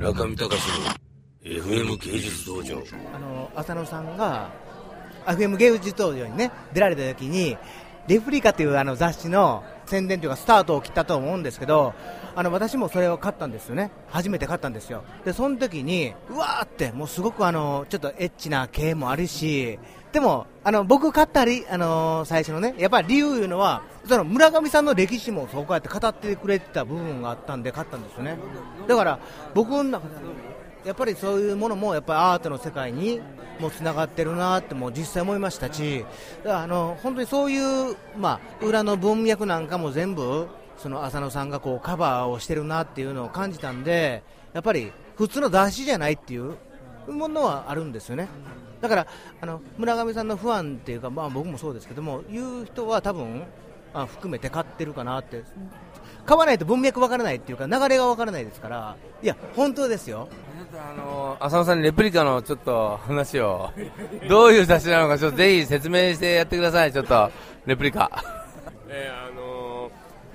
[0.00, 0.54] 村上隆の
[1.44, 2.82] FM 芸術道場。
[3.14, 4.50] あの浅野さんが
[5.26, 7.58] FM 芸術道場にね出られた時に
[8.08, 11.92] レプリカというあの雑誌の宣伝というかスタートを切ったと思うんですけど
[12.34, 13.90] あの私もそれを買ったんですよね。
[14.08, 15.04] 初めて買ったんですよ。
[15.26, 19.78] でその時にうわーってもうすごくあのちょっとエッチな系もあるし
[20.12, 28.36] でもあの僕買ったり、あの最初のねやっぱり理由いうのはその村上さんの歴史もそうやって語ってくれてた部分があったんで買ったんですよね
[28.88, 29.18] だから
[29.54, 30.14] 僕の中で
[30.84, 33.20] やっぱりそういうものもやっぱりアートの世界に
[33.60, 36.04] もつながってるなっても実際思いましたし、
[36.46, 44.22] あの本当にそういう、まあ、裏の文脈なんかも全部、その浅野さんがこうカバーをしてるなっていうのを感じたんで、
[44.54, 46.56] やっぱり普通の雑誌じゃないっていう
[47.06, 48.28] ものはあるんですよね。
[48.80, 49.06] だから
[49.42, 53.42] あの村上さんのファンっていうか、まあ、僕もそうですけども、いう人は多分
[53.94, 55.42] あ含めて買ってるかなって、
[56.26, 60.28] 買わないと文脈わからないっていうか、流れがわからないですから、いや、本当ですよ。
[60.72, 63.70] あの浅野さんにレプリカのちょっと話を。
[64.28, 66.92] どういう雑誌なのかちょっとぜひ説明してやってください。
[66.92, 67.30] ちょっと
[67.66, 68.10] レプリカ。
[68.88, 69.60] えー、あのー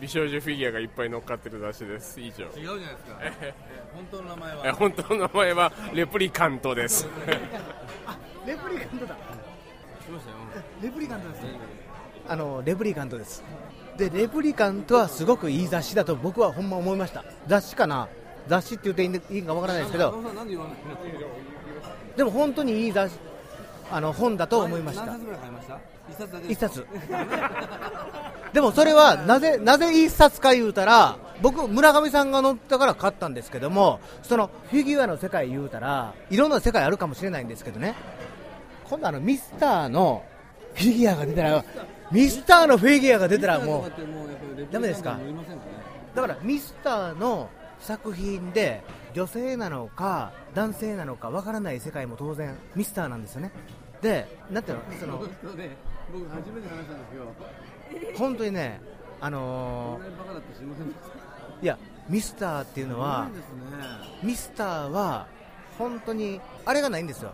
[0.00, 2.20] 美少女フィギュアがいっぱい乗っかってる雑誌です。
[2.20, 2.44] 以上。
[2.44, 3.20] 違うじゃないですか。
[3.94, 7.08] 本当の名前え本当の名前はレプリカントです。
[8.46, 9.16] レプリカントだ。
[10.82, 11.40] レプリカントです。
[12.28, 13.42] あのレプリカントです。
[13.96, 17.24] でレプリカントはすごくいい雑誌だと僕はほんま思いました。
[17.46, 18.08] 雑誌かな？
[18.48, 20.22] 雑誌って言っていいかわからないですけど、
[22.16, 23.18] でも本当にいい雑誌
[23.90, 25.16] あの本だと思いました。
[26.48, 26.86] 一冊。
[28.52, 37.94] でもそれはなぜなぜ一冊か言うたら、僕村上さんが載ったから買ったんですけども、そのフィギュアの世界言うたらいろんな世界あるかもしれないんですけどね。
[38.84, 40.24] 今度あのミスターの
[40.74, 41.64] フィギュアが出たら、
[42.14, 43.92] ミスターのフィギュアが出たらもう
[44.72, 45.18] ダメですか？
[46.14, 48.84] だからミスターの作品で
[49.14, 53.50] 女性なのか男性なのかわからない世界も当然ミスターなんですよね。
[54.00, 54.84] で、なんていうの？
[55.00, 58.80] その僕初めて話したんですけど本当にね、
[59.20, 61.78] あのーいや、
[62.08, 63.28] ミスターっていうのは、
[64.22, 65.26] ミスターは
[65.78, 67.32] 本当にあれがないんですよ、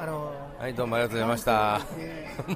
[0.00, 1.80] あのはいどうもありがとうございました。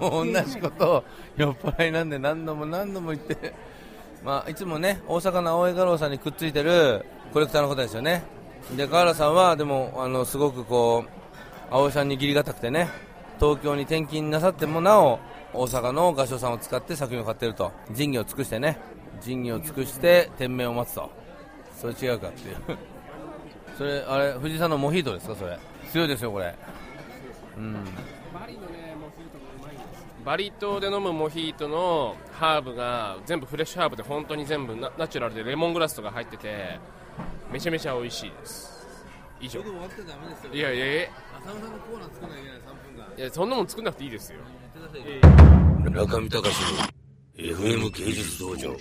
[0.00, 1.04] もう同じことを
[1.36, 3.54] 酔っ払いなんで何度も何度も言って。
[4.24, 8.24] まあいつもね大阪の青江画廊さんにくっついてるコレクターの方ですよね。
[8.76, 11.10] で河原さんはでもあのすごくこう
[11.70, 12.88] 青江さんに義理がたくてね
[13.38, 15.20] 東京に転勤なさってもなお
[15.52, 17.70] 大阪の画商さんを使って作品を買ってると。
[17.92, 18.78] 仁義を尽くしてね。
[19.20, 21.10] 仁義を尽くして天命を待つと。
[21.76, 22.56] それ違うかっていう
[23.78, 25.36] それあれ藤井さんのモヒートですか？
[25.36, 25.56] それ。
[25.92, 26.52] 強いですよこれ。
[27.56, 27.76] うん。
[30.24, 36.78] バリ島で飲むモヒートのハーブが全部フレッシュハーブで本当に全部ナナチュラルでレモングラスとか入ってて
[37.52, 38.84] めちゃめちゃ美味しいです。
[39.40, 39.62] 以上。
[39.62, 40.52] 終わってダメですよ。
[40.52, 41.08] いやいやいや。
[41.40, 42.74] 浅野さんのコーナー作んなきゃいけない3分
[43.16, 43.16] 間。
[43.16, 44.40] いやそんなもん作んなくていいですよ。
[45.84, 46.42] 村上隆の
[47.36, 48.76] FM 芸術道場